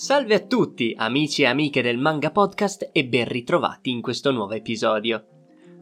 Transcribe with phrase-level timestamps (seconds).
[0.00, 4.54] Salve a tutti, amici e amiche del Manga Podcast e ben ritrovati in questo nuovo
[4.54, 5.26] episodio.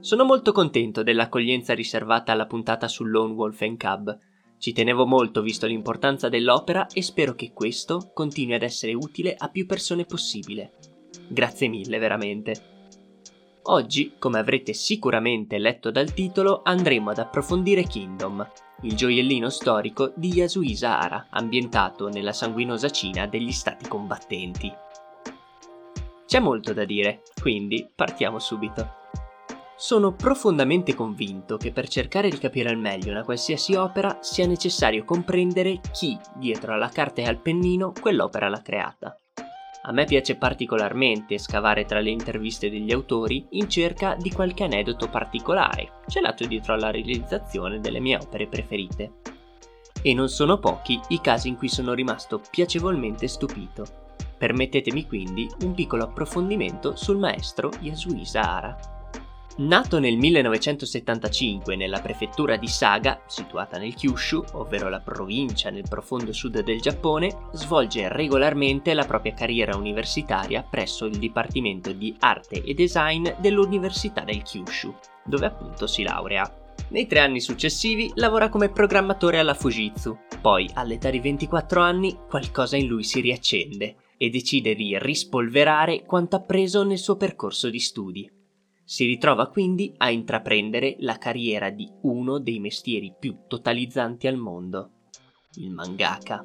[0.00, 4.18] Sono molto contento dell'accoglienza riservata alla puntata su Lone Wolf and Cub.
[4.58, 9.50] Ci tenevo molto visto l'importanza dell'opera e spero che questo continui ad essere utile a
[9.50, 10.72] più persone possibile.
[11.28, 12.77] Grazie mille veramente.
[13.70, 18.46] Oggi, come avrete sicuramente letto dal titolo, andremo ad approfondire Kingdom,
[18.82, 24.72] il gioiellino storico di Yasuisa Ara, ambientato nella sanguinosa Cina degli stati combattenti.
[26.24, 28.94] C'è molto da dire, quindi partiamo subito.
[29.76, 35.04] Sono profondamente convinto che per cercare di capire al meglio una qualsiasi opera sia necessario
[35.04, 39.14] comprendere chi, dietro alla carta e al pennino, quell'opera l'ha creata.
[39.82, 45.08] A me piace particolarmente scavare tra le interviste degli autori in cerca di qualche aneddoto
[45.08, 49.12] particolare, celato dietro alla realizzazione delle mie opere preferite.
[50.02, 53.84] E non sono pochi i casi in cui sono rimasto piacevolmente stupito.
[54.36, 58.97] Permettetemi quindi un piccolo approfondimento sul maestro Yasuisa Ara.
[59.58, 66.32] Nato nel 1975 nella prefettura di Saga, situata nel Kyushu, ovvero la provincia nel profondo
[66.32, 72.72] sud del Giappone, svolge regolarmente la propria carriera universitaria presso il Dipartimento di Arte e
[72.72, 76.48] Design dell'Università del Kyushu, dove appunto si laurea.
[76.90, 82.76] Nei tre anni successivi lavora come programmatore alla Fujitsu, poi all'età di 24 anni qualcosa
[82.76, 88.36] in lui si riaccende e decide di rispolverare quanto appreso nel suo percorso di studi.
[88.88, 94.92] Si ritrova quindi a intraprendere la carriera di uno dei mestieri più totalizzanti al mondo,
[95.56, 96.42] il mangaka.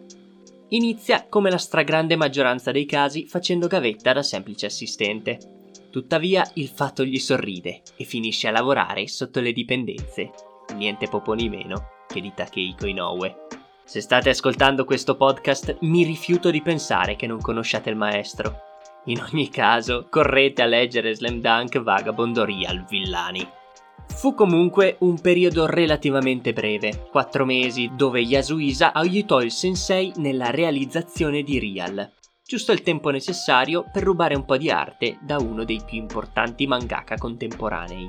[0.68, 5.70] Inizia come la stragrande maggioranza dei casi facendo gavetta da semplice assistente.
[5.90, 10.32] Tuttavia il fatto gli sorride e finisce a lavorare sotto le dipendenze,
[10.76, 13.38] niente poco di meno che di Takehiko Inoue.
[13.86, 18.73] Se state ascoltando questo podcast mi rifiuto di pensare che non conosciate il maestro.
[19.06, 23.46] In ogni caso, correte a leggere Slam Dunk Vagabond Real Villani.
[24.08, 31.42] Fu comunque un periodo relativamente breve, 4 mesi, dove Yasuisa aiutò il sensei nella realizzazione
[31.42, 32.10] di Real,
[32.46, 36.66] giusto il tempo necessario per rubare un po' di arte da uno dei più importanti
[36.68, 38.08] mangaka contemporanei.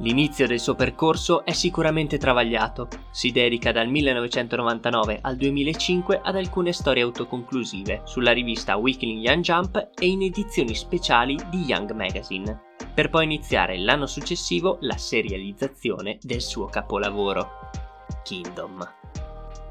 [0.00, 2.88] L'inizio del suo percorso è sicuramente travagliato.
[3.10, 9.88] Si dedica dal 1999 al 2005 ad alcune storie autoconclusive sulla rivista Weekly Young Jump
[9.98, 12.58] e in edizioni speciali di Young Magazine,
[12.94, 17.70] per poi iniziare l'anno successivo la serializzazione del suo capolavoro,
[18.22, 18.99] Kingdom.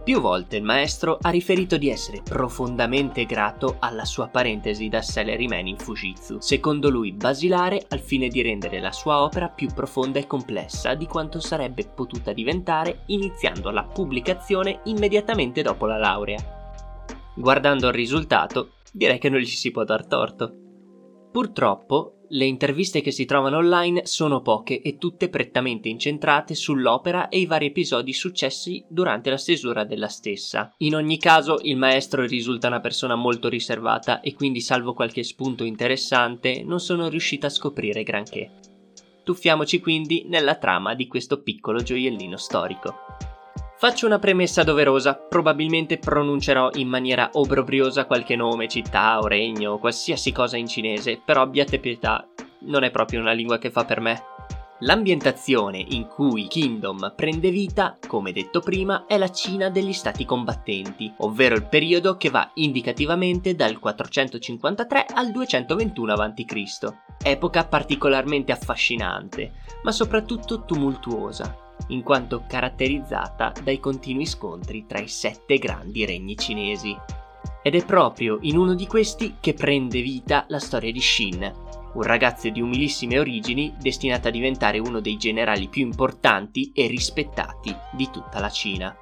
[0.09, 5.67] Più volte il maestro ha riferito di essere profondamente grato alla sua parentesi da Salaryman
[5.67, 10.25] in Fujitsu, secondo lui basilare al fine di rendere la sua opera più profonda e
[10.25, 16.39] complessa di quanto sarebbe potuta diventare iniziando la pubblicazione immediatamente dopo la laurea.
[17.35, 20.51] Guardando il risultato, direi che non gli si può dar torto.
[21.31, 27.40] Purtroppo, le interviste che si trovano online sono poche e tutte prettamente incentrate sull'opera e
[27.40, 30.73] i vari episodi successi durante la stesura della stessa.
[30.79, 35.63] In ogni caso, il maestro risulta una persona molto riservata e quindi, salvo qualche spunto
[35.63, 38.51] interessante, non sono riuscita a scoprire granché.
[39.23, 43.38] Tuffiamoci quindi nella trama di questo piccolo gioiellino storico.
[43.79, 50.34] Faccio una premessa doverosa, probabilmente pronuncerò in maniera obbrobriosa qualche nome, città o regno qualsiasi
[50.34, 52.28] cosa in cinese, però abbiate pietà,
[52.63, 54.22] non è proprio una lingua che fa per me.
[54.79, 61.13] L'ambientazione in cui Kingdom prende vita, come detto prima, è la Cina degli stati combattenti,
[61.19, 66.94] ovvero il periodo che va indicativamente dal 453 al 221 a.C.
[67.23, 69.53] Epoca particolarmente affascinante,
[69.84, 76.95] ma soprattutto tumultuosa, in quanto caratterizzata dai continui scontri tra i sette grandi regni cinesi.
[77.62, 81.51] Ed è proprio in uno di questi che prende vita la storia di Shin,
[81.94, 87.75] un ragazzo di umilissime origini destinato a diventare uno dei generali più importanti e rispettati
[87.94, 88.95] di tutta la Cina.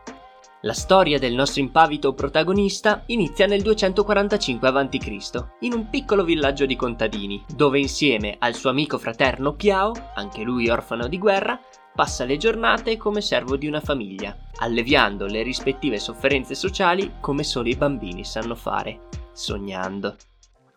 [0.61, 6.75] La storia del nostro impavito protagonista inizia nel 245 a.C., in un piccolo villaggio di
[6.75, 11.59] contadini, dove insieme al suo amico fraterno Piao, anche lui orfano di guerra,
[11.97, 17.69] passa le giornate come servo di una famiglia, alleviando le rispettive sofferenze sociali come solo
[17.69, 20.15] i bambini sanno fare, sognando.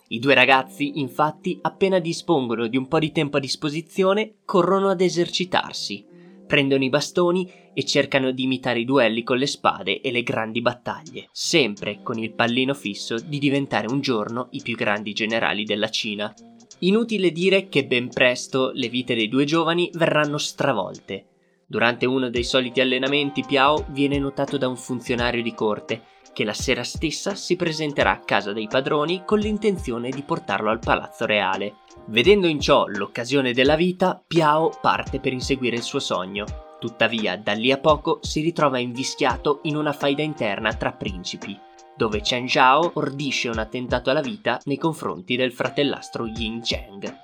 [0.09, 5.03] I due ragazzi, infatti, appena dispongono di un po' di tempo a disposizione, corrono ad
[5.03, 6.07] esercitarsi,
[6.47, 10.63] prendono i bastoni e cercano di imitare i duelli con le spade e le grandi
[10.63, 15.91] battaglie, sempre con il pallino fisso di diventare un giorno i più grandi generali della
[15.91, 16.33] Cina.
[16.83, 21.27] Inutile dire che ben presto le vite dei due giovani verranno stravolte.
[21.67, 26.55] Durante uno dei soliti allenamenti Piao viene notato da un funzionario di corte che la
[26.55, 31.75] sera stessa si presenterà a casa dei padroni con l'intenzione di portarlo al palazzo reale.
[32.07, 36.47] Vedendo in ciò l'occasione della vita, Piao parte per inseguire il suo sogno.
[36.79, 41.59] Tuttavia, da lì a poco si ritrova invischiato in una faida interna tra principi,
[42.01, 47.15] dove Chen Zhao ordisce un attentato alla vita nei confronti del fratellastro Yin Zheng.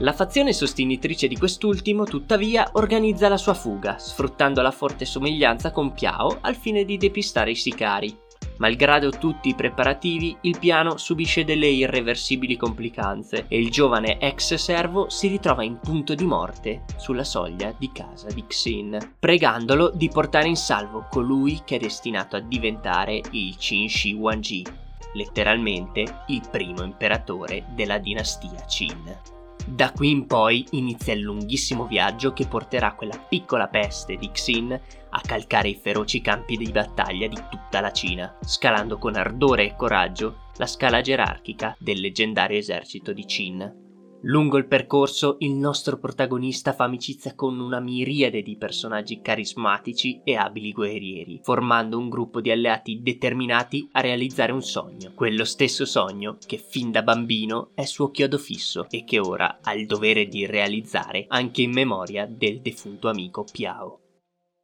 [0.00, 5.92] La fazione sostenitrice di quest'ultimo, tuttavia, organizza la sua fuga, sfruttando la forte somiglianza con
[5.92, 8.26] Piao al fine di depistare i sicari.
[8.58, 15.08] Malgrado tutti i preparativi, il piano subisce delle irreversibili complicanze e il giovane ex servo
[15.08, 20.48] si ritrova in punto di morte sulla soglia di casa di Xin, pregandolo di portare
[20.48, 24.66] in salvo colui che è destinato a diventare il Qin Shi Huangji,
[25.14, 29.36] letteralmente il primo imperatore della dinastia Qin.
[29.68, 34.80] Da qui in poi inizia il lunghissimo viaggio che porterà quella piccola peste di Xin
[35.10, 39.76] a calcare i feroci campi di battaglia di tutta la Cina, scalando con ardore e
[39.76, 43.86] coraggio la scala gerarchica del leggendario esercito di Qin.
[44.22, 50.34] Lungo il percorso il nostro protagonista fa amicizia con una miriade di personaggi carismatici e
[50.34, 56.36] abili guerrieri, formando un gruppo di alleati determinati a realizzare un sogno, quello stesso sogno
[56.44, 60.46] che fin da bambino è suo chiodo fisso e che ora ha il dovere di
[60.46, 64.00] realizzare anche in memoria del defunto amico Piao.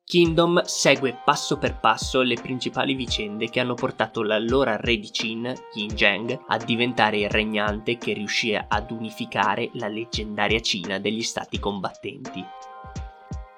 [0.07, 5.53] Kingdom segue passo per passo le principali vicende che hanno portato l'allora re di Qin,
[5.75, 11.59] Yin Zheng, a diventare il regnante che riuscì ad unificare la leggendaria Cina degli stati
[11.59, 12.45] combattenti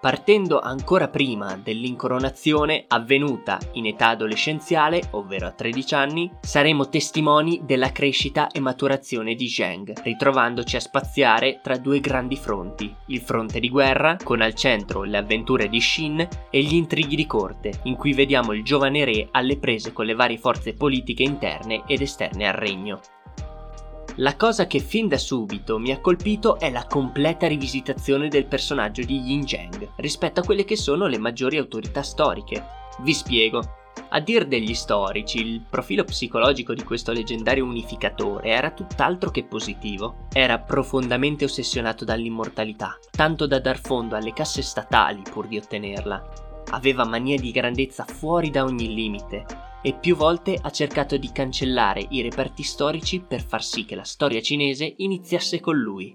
[0.00, 7.92] partendo ancora prima dell'incoronazione avvenuta in età adolescenziale, ovvero a 13 anni, saremo testimoni della
[7.92, 13.68] crescita e maturazione di Zheng, ritrovandoci a spaziare tra due grandi fronti, il fronte di
[13.68, 18.12] guerra, con al centro le avventure di Shin, e gli intrighi di corte, in cui
[18.12, 22.54] vediamo il giovane re alle prese con le varie forze politiche interne ed esterne al
[22.54, 23.00] regno.
[24.20, 29.04] La cosa che fin da subito mi ha colpito è la completa rivisitazione del personaggio
[29.04, 32.64] di Yin Zheng rispetto a quelle che sono le maggiori autorità storiche.
[33.00, 33.60] Vi spiego.
[34.08, 40.28] A dir degli storici, il profilo psicologico di questo leggendario unificatore era tutt'altro che positivo.
[40.32, 46.26] Era profondamente ossessionato dall'immortalità, tanto da dar fondo alle casse statali pur di ottenerla.
[46.70, 52.04] Aveva mania di grandezza fuori da ogni limite e più volte ha cercato di cancellare
[52.10, 56.12] i reperti storici per far sì che la storia cinese iniziasse con lui.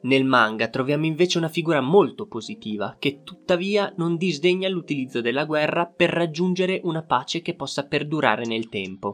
[0.00, 5.86] Nel manga troviamo invece una figura molto positiva, che tuttavia non disdegna l'utilizzo della guerra
[5.86, 9.12] per raggiungere una pace che possa perdurare nel tempo.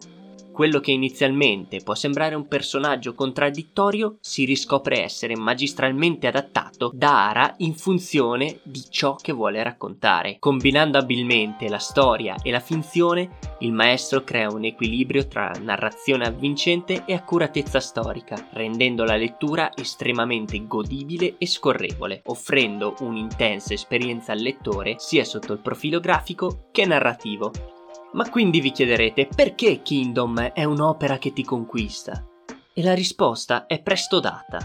[0.54, 7.54] Quello che inizialmente può sembrare un personaggio contraddittorio si riscopre essere magistralmente adattato da Ara
[7.58, 10.36] in funzione di ciò che vuole raccontare.
[10.38, 17.02] Combinando abilmente la storia e la finzione, il maestro crea un equilibrio tra narrazione avvincente
[17.04, 24.94] e accuratezza storica, rendendo la lettura estremamente godibile e scorrevole, offrendo un'intensa esperienza al lettore
[24.98, 27.73] sia sotto il profilo grafico che narrativo.
[28.14, 32.24] Ma quindi vi chiederete perché Kingdom è un'opera che ti conquista?
[32.72, 34.58] E la risposta è presto data.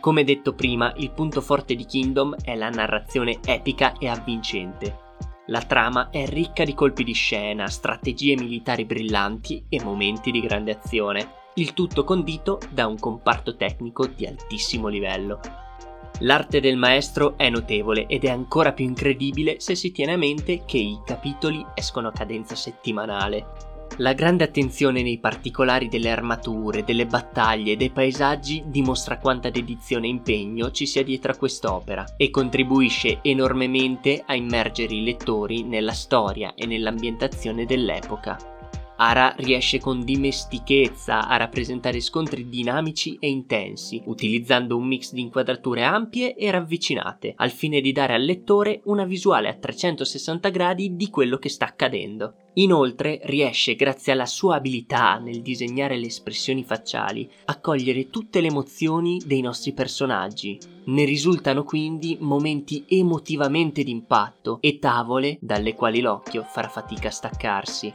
[0.00, 5.02] Come detto prima, il punto forte di Kingdom è la narrazione epica e avvincente.
[5.46, 10.72] La trama è ricca di colpi di scena, strategie militari brillanti e momenti di grande
[10.72, 15.38] azione, il tutto condito da un comparto tecnico di altissimo livello.
[16.20, 20.62] L'arte del maestro è notevole ed è ancora più incredibile se si tiene a mente
[20.64, 23.72] che i capitoli escono a cadenza settimanale.
[23.98, 30.06] La grande attenzione nei particolari delle armature, delle battaglie e dei paesaggi dimostra quanta dedizione
[30.06, 35.92] e impegno ci sia dietro a quest'opera e contribuisce enormemente a immergere i lettori nella
[35.92, 38.53] storia e nell'ambientazione dell'epoca.
[38.96, 45.82] Ara riesce con dimestichezza a rappresentare scontri dinamici e intensi, utilizzando un mix di inquadrature
[45.82, 51.10] ampie e ravvicinate, al fine di dare al lettore una visuale a 360 gradi di
[51.10, 52.34] quello che sta accadendo.
[52.54, 58.46] Inoltre riesce, grazie alla sua abilità nel disegnare le espressioni facciali, a cogliere tutte le
[58.46, 60.56] emozioni dei nostri personaggi.
[60.86, 67.92] Ne risultano quindi momenti emotivamente d'impatto e tavole dalle quali l'occhio farà fatica a staccarsi.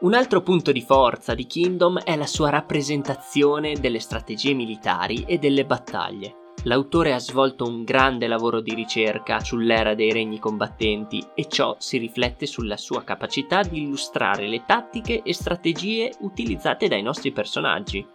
[0.00, 5.38] Un altro punto di forza di Kingdom è la sua rappresentazione delle strategie militari e
[5.38, 6.52] delle battaglie.
[6.64, 11.98] L'autore ha svolto un grande lavoro di ricerca sull'era dei regni combattenti e ciò si
[11.98, 18.06] riflette sulla sua capacità di illustrare le tattiche e strategie utilizzate dai nostri personaggi.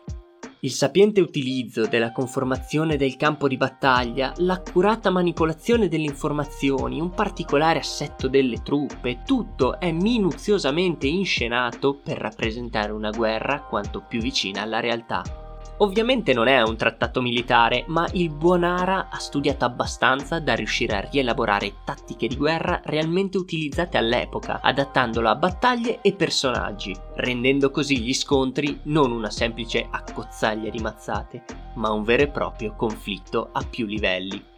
[0.63, 7.79] Il sapiente utilizzo della conformazione del campo di battaglia, l'accurata manipolazione delle informazioni, un particolare
[7.79, 14.79] assetto delle truppe, tutto è minuziosamente inscenato per rappresentare una guerra quanto più vicina alla
[14.79, 15.42] realtà.
[15.77, 20.95] Ovviamente non è un trattato militare, ma il buon Ara ha studiato abbastanza da riuscire
[20.95, 27.99] a rielaborare tattiche di guerra realmente utilizzate all'epoca, adattandolo a battaglie e personaggi, rendendo così
[27.99, 31.43] gli scontri non una semplice accozzaglia di mazzate,
[31.75, 34.51] ma un vero e proprio conflitto a più livelli.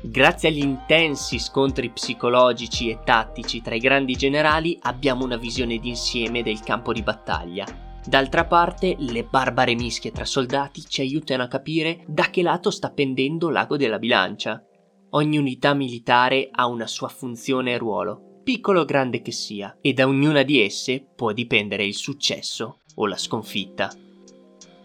[0.00, 6.42] Grazie agli intensi scontri psicologici e tattici tra i grandi generali abbiamo una visione d'insieme
[6.42, 12.04] del campo di battaglia, D'altra parte, le barbare mischie tra soldati ci aiutano a capire
[12.06, 14.62] da che lato sta pendendo l'ago della bilancia.
[15.10, 19.92] Ogni unità militare ha una sua funzione e ruolo, piccolo o grande che sia, e
[19.92, 23.90] da ognuna di esse può dipendere il successo o la sconfitta.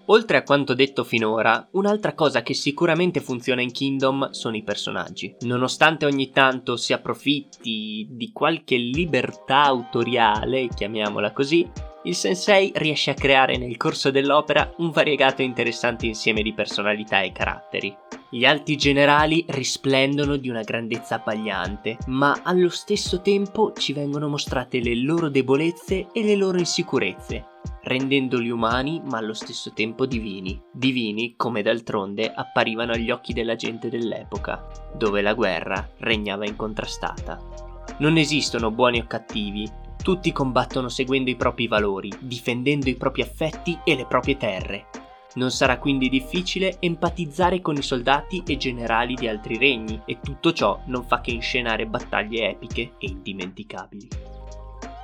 [0.09, 5.35] Oltre a quanto detto finora, un'altra cosa che sicuramente funziona in Kingdom sono i personaggi.
[5.41, 11.69] Nonostante ogni tanto si approfitti di qualche libertà autoriale, chiamiamola così,
[12.07, 17.21] il sensei riesce a creare nel corso dell'opera un variegato e interessante insieme di personalità
[17.21, 17.95] e caratteri.
[18.29, 24.79] Gli alti generali risplendono di una grandezza abbagliante, ma allo stesso tempo ci vengono mostrate
[24.79, 27.45] le loro debolezze e le loro insicurezze,
[27.83, 30.61] rendendoli umani ma allo stesso tempo divini.
[30.71, 37.65] Divini come d'altronde apparivano agli occhi della gente dell'epoca, dove la guerra regnava incontrastata.
[37.99, 39.69] Non esistono buoni o cattivi,
[40.01, 44.87] tutti combattono seguendo i propri valori, difendendo i propri affetti e le proprie terre.
[45.35, 50.51] Non sarà quindi difficile empatizzare con i soldati e generali di altri regni e tutto
[50.53, 54.07] ciò non fa che inscenare battaglie epiche e indimenticabili.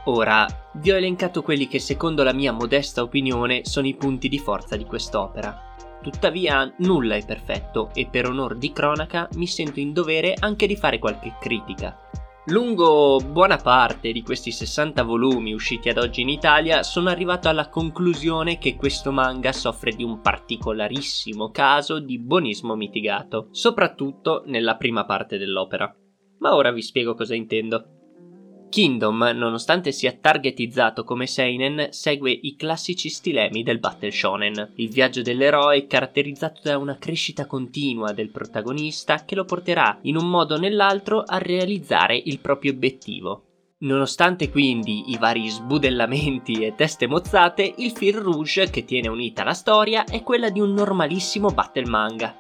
[0.06, 4.40] Ora, vi ho elencato quelli che secondo la mia modesta opinione sono i punti di
[4.40, 5.76] forza di quest'opera.
[6.02, 10.76] Tuttavia nulla è perfetto e per onor di cronaca mi sento in dovere anche di
[10.76, 11.98] fare qualche critica.
[12.48, 17.70] Lungo buona parte di questi 60 volumi usciti ad oggi in Italia sono arrivato alla
[17.70, 25.06] conclusione che questo manga soffre di un particolarissimo caso di buonismo mitigato, soprattutto nella prima
[25.06, 25.96] parte dell'opera.
[26.40, 27.93] Ma ora vi spiego cosa intendo.
[28.74, 34.72] Kingdom, nonostante sia targetizzato come seinen, segue i classici stilemi del battle shonen.
[34.78, 40.18] Il viaggio dell'eroe è caratterizzato da una crescita continua del protagonista che lo porterà in
[40.18, 43.44] un modo o nell'altro a realizzare il proprio obiettivo.
[43.82, 49.54] Nonostante quindi i vari sbudellamenti e teste mozzate, il fil rouge che tiene unita la
[49.54, 52.36] storia è quella di un normalissimo battle manga,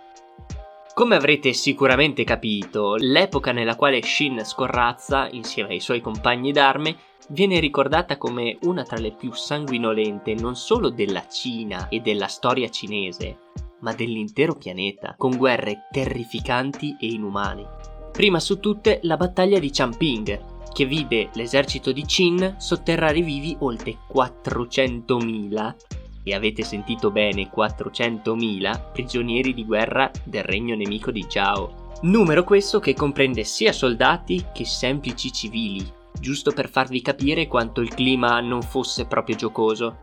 [0.94, 6.96] come avrete sicuramente capito, l'epoca nella quale Shin scorrazza, insieme ai suoi compagni d'arme,
[7.30, 12.70] viene ricordata come una tra le più sanguinolente non solo della Cina e della storia
[12.70, 13.38] cinese,
[13.80, 17.68] ma dell'intero pianeta, con guerre terrificanti e inumane.
[18.12, 23.98] Prima su tutte la battaglia di Champing, che vide l'esercito di Qin sotterrare vivi oltre
[24.14, 25.76] 400.000
[26.24, 31.92] e avete sentito bene 400.000 prigionieri di guerra del regno nemico di Zhao.
[32.04, 35.86] Numero questo che comprende sia soldati che semplici civili,
[36.20, 39.98] giusto per farvi capire quanto il clima non fosse proprio giocoso.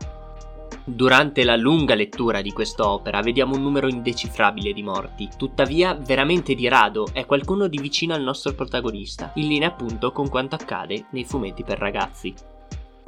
[0.83, 6.67] Durante la lunga lettura di quest'opera vediamo un numero indecifrabile di morti, tuttavia veramente di
[6.67, 11.23] rado è qualcuno di vicino al nostro protagonista, in linea appunto con quanto accade nei
[11.23, 12.33] fumetti per ragazzi.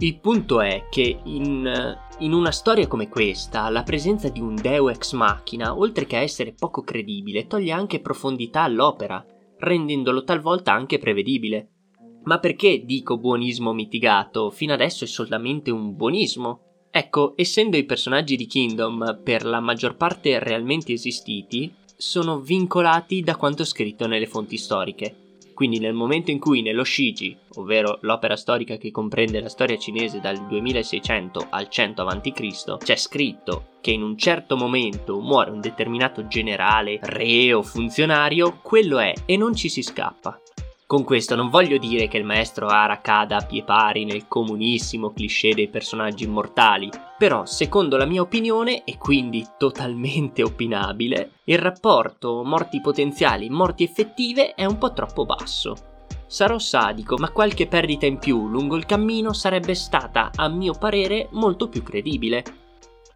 [0.03, 4.89] Il punto è che in, in, una storia come questa, la presenza di un deo
[4.89, 9.25] ex machina, oltre che essere poco credibile, toglie anche profondità all'opera,
[9.59, 11.69] rendendolo talvolta anche prevedibile.
[12.23, 14.49] Ma perché dico buonismo mitigato?
[14.49, 16.87] Fino adesso è solamente un buonismo.
[16.91, 23.37] Ecco, essendo i personaggi di Kingdom per la maggior parte realmente esistiti, sono vincolati da
[23.37, 25.22] quanto scritto nelle fonti storiche
[25.63, 30.19] quindi nel momento in cui nello Shiji, ovvero l'opera storica che comprende la storia cinese
[30.19, 36.27] dal 2600 al 100 a.C., c'è scritto che in un certo momento muore un determinato
[36.27, 40.37] generale, re o funzionario, quello è e non ci si scappa.
[40.85, 45.11] Con questo non voglio dire che il maestro Ara cada a pie pari nel comunissimo
[45.11, 52.43] cliché dei personaggi immortali, però secondo la mia opinione, e quindi totalmente opinabile, il rapporto
[52.43, 55.75] morti potenziali-morti effettive è un po' troppo basso.
[56.27, 61.27] Sarò sadico, ma qualche perdita in più lungo il cammino sarebbe stata, a mio parere,
[61.31, 62.43] molto più credibile.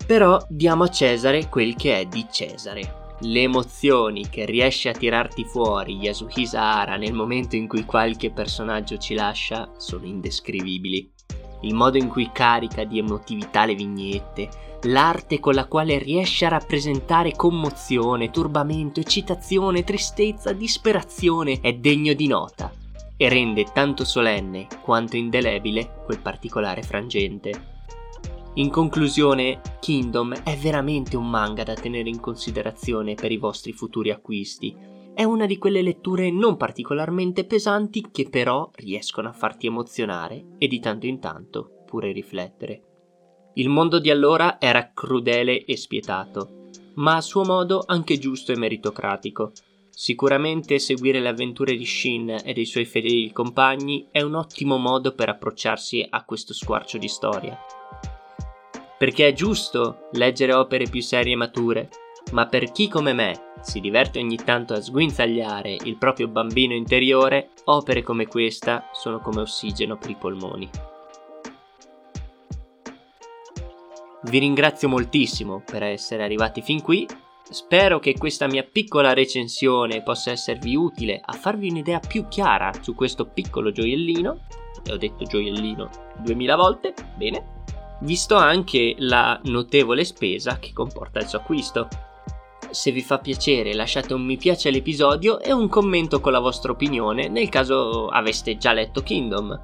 [0.05, 5.43] Però diamo a Cesare quel che è di Cesare le emozioni che riesce a tirarti
[5.43, 11.11] fuori Yasuhisa Hara nel momento in cui qualche personaggio ci lascia sono indescrivibili.
[11.61, 14.47] il modo in cui carica di emotività le vignette,
[14.83, 22.27] l'arte con la quale riesce a rappresentare commozione, turbamento, eccitazione, tristezza, disperazione è degno di
[22.27, 22.71] nota
[23.17, 27.76] e rende tanto solenne quanto indelebile quel particolare frangente.
[28.57, 34.09] In conclusione, Kingdom è veramente un manga da tenere in considerazione per i vostri futuri
[34.09, 34.75] acquisti.
[35.13, 40.67] È una di quelle letture non particolarmente pesanti che però riescono a farti emozionare e
[40.67, 42.81] di tanto in tanto pure riflettere.
[43.53, 48.57] Il mondo di allora era crudele e spietato, ma a suo modo anche giusto e
[48.57, 49.51] meritocratico.
[49.91, 55.13] Sicuramente seguire le avventure di Shin e dei suoi fedeli compagni è un ottimo modo
[55.13, 57.55] per approcciarsi a questo squarcio di storia.
[58.97, 61.89] Perché è giusto leggere opere più serie e mature,
[62.31, 67.51] ma per chi come me si diverte ogni tanto a sguinzagliare il proprio bambino interiore,
[67.65, 70.69] opere come questa sono come ossigeno per i polmoni.
[74.23, 77.07] Vi ringrazio moltissimo per essere arrivati fin qui.
[77.49, 82.93] Spero che questa mia piccola recensione possa esservi utile a farvi un'idea più chiara su
[82.93, 84.47] questo piccolo gioiellino.
[84.83, 85.89] E ho detto gioiellino
[86.23, 87.56] 2000 volte, bene.
[88.01, 91.87] Visto anche la notevole spesa che comporta il suo acquisto.
[92.69, 96.71] Se vi fa piacere lasciate un mi piace all'episodio e un commento con la vostra
[96.71, 99.63] opinione nel caso aveste già letto Kingdom.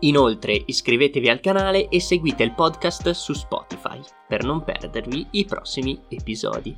[0.00, 6.00] Inoltre iscrivetevi al canale e seguite il podcast su Spotify per non perdervi i prossimi
[6.08, 6.76] episodi.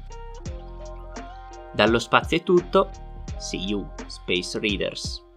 [1.73, 2.91] Dallo spazio è tutto,
[3.39, 5.28] see you Space Readers.